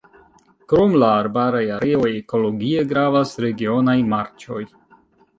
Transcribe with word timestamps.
Krom 0.71 0.93
la 1.01 1.09
arbaraj 1.17 1.59
areoj 1.75 2.07
ekologie 2.21 2.85
gravas 2.93 3.35
regionaj 3.45 3.95
marĉoj. 4.15 4.63